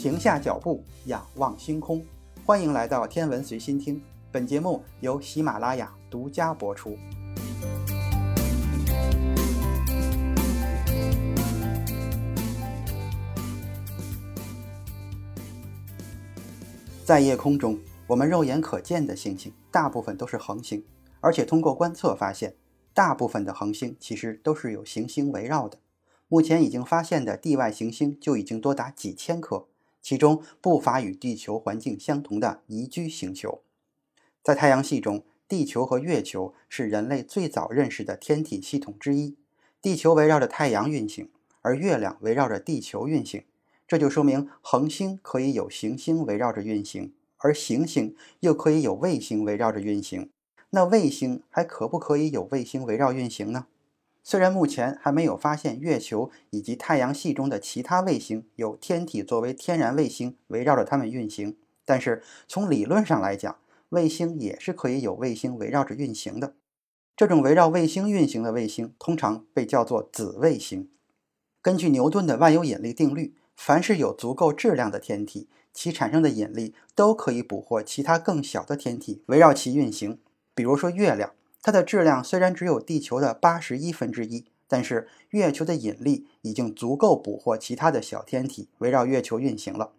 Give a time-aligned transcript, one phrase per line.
[0.00, 2.02] 停下脚步，仰望星空。
[2.46, 4.02] 欢迎来到天文随心听，
[4.32, 6.96] 本节目由喜马拉雅独家播出。
[17.04, 20.82] 在夜空中，我们肉眼可见的星星大部分都是恒星，
[21.20, 22.54] 而且通过观测发现，
[22.94, 25.76] 大部分的恒星其实都是有行星围绕的。
[26.28, 29.66] 目前已经发现的地外行星就已经多达几千颗，
[30.02, 33.62] 其中不乏与地球环境相同的宜居星球。
[34.42, 39.36] 在太阳系中，地球和月球是人类最早认识的天体系统之一。
[39.82, 41.30] 地球围绕着太阳运行，
[41.62, 43.44] 而月亮围绕着地球运行。
[43.88, 50.30] 这就说明恒星可以有行星围绕着运行，而行星又可以有卫星围绕着运行。
[50.70, 53.66] 那卫星还可不可以有卫星围绕运行呢？
[54.22, 63.56] 虽然目前还没有发现月球以及太阳系中的其他卫星有天体作为天然卫星围绕着它们运行，但是从理论上来讲，
[63.88, 66.54] 卫星也是可以有卫星围绕着运行的。
[67.16, 70.90] 这种围绕卫星运行的卫星通常被叫做子卫星。
[71.62, 80.18] 根据牛顿的万有引力定律，凡是有足够质量的天体，其产生的引力都可以捕获其他更小的天体围绕其运行。
[80.54, 81.32] 比如说月亮。
[81.62, 89.92] 它的质量虽然只有地球的八十一分之一，但是月球的引力已经足够捕获其他的小天体围绕月球运行了。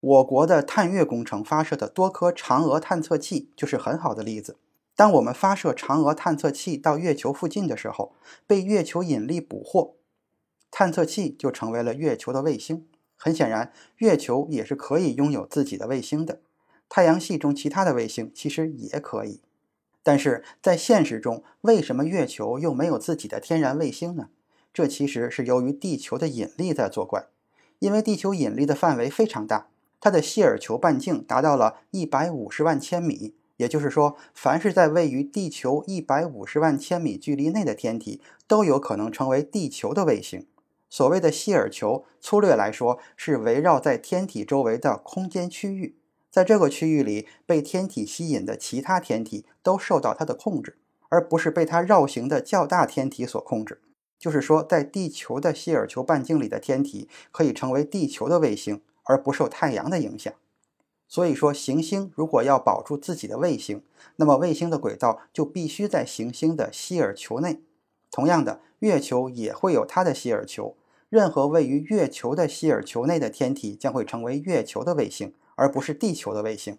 [0.00, 4.56] 我国的探月工程发射的多颗嫦娥探测器就是很好的例子。
[4.94, 8.14] 当我们发射嫦娥探测器到月球附近的时候，
[8.46, 9.96] 被月球引力捕获，
[10.70, 12.86] 探测器就成为了月球的卫星。
[13.16, 16.40] 很显然，月球也是可以拥有自己的卫星的。
[16.88, 19.40] 太阳系中其他的卫星其实也可以。
[20.06, 24.28] 但是在现实中，为什么月球又没有自己的天然卫星呢？
[24.72, 27.26] 这其实是由于地球的引力在作怪。
[27.80, 29.66] 因为地球引力的范围非常大，
[30.00, 40.46] 它的谢尔球半径达到了一百五十万千米，也就是说，凡是在位于地球一百五十万千米距离内的天体，都有可能成为地球的卫星。
[40.88, 45.96] 所谓的谢尔球，粗略来说是围绕在天体周围的空间区域。
[46.36, 50.76] 在这个区域里，被天体吸引的其他天体都受到它的控制，
[51.08, 53.80] 而不是被它绕行的较大天体所控制。
[54.18, 60.30] 就是说，在地球的希尔球半径里的天体可以成为地球的卫星，而不受太阳的影响。
[61.08, 63.82] 所以说，行星如果要保住自己的卫星，
[64.16, 67.62] 那么卫星的轨道就必须在行星的希尔球内。
[68.10, 70.76] 同样的，月球也会有它的希尔球，
[71.08, 75.32] 任何位于月球的希尔球内的天体将会成为月球的卫星。
[75.56, 76.78] 而不是地球的卫星。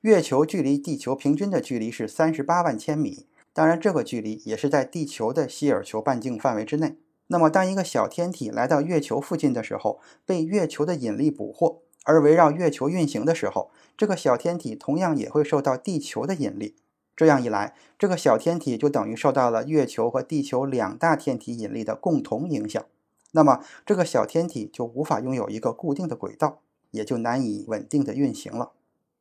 [0.00, 6.96] 月球距离地球平均的距离是三十八万千米，当然这个距离也是在地球的希尔球半径范围之内。
[7.28, 16.76] 那么，当一个小天体来到月球附近的时候，被月球的引力捕获，而围绕月球运行的时候，这个小天体同样也会受到地球的引力。
[17.16, 22.84] 这样一来，这个小天体就等于受到了月球和地球两大天体引力的共同影响。
[23.32, 26.60] 那么，这个小天体就无法拥有一个固定的轨道。
[26.90, 28.72] 也就难以稳定的运行了。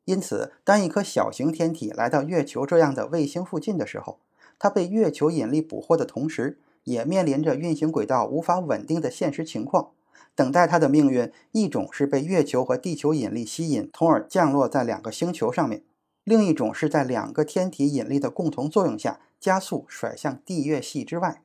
[0.06, 4.20] 因此，当一颗小型天体来到月球这样的卫星附近的时候，
[4.60, 9.90] 它被月球引力捕获的同时，也面临着运行轨道无法稳定的现实情况。
[10.36, 15.80] 等待它的命运，一种是被月球和地球引力吸引，从而降落在两个星球上面；
[16.24, 21.42] 另一种是在两个天体引力的共同作用下，加速甩向地月系之外。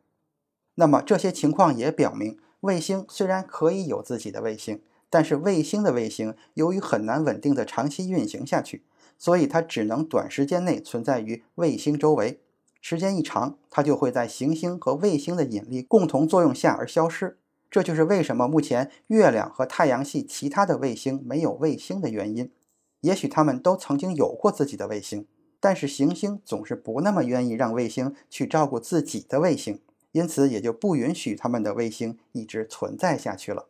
[0.74, 4.82] 那么，这些情况也表明，卫星虽然可以有自己的卫星。
[5.10, 8.84] 但是卫星的卫星由于很难稳定的长期运行下去，
[9.18, 12.40] 所以它只能短时间内存在于卫星周围。
[12.80, 17.36] 时间一长，它就会在行星和卫星的引力共同作用下而消失。
[17.70, 22.50] 这就是为什么目前月亮和太阳系其他的卫星没有卫星的原因。
[23.00, 25.26] 也许他们都曾经有过自己的卫星，
[25.58, 29.80] 但是行星总是不那么愿意让卫星去照顾自己的卫星，
[30.12, 33.69] 因此也就不允许他们的卫星一直存在下去了。